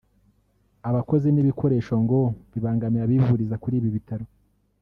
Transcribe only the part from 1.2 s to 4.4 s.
n’ibikoresho ngo bibangamiye abivuriza kuri ibi bitaro